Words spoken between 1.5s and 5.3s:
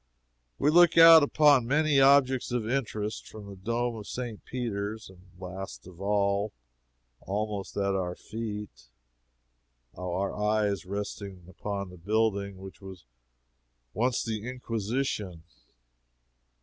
many objects of interest from the dome of St. Peter's; and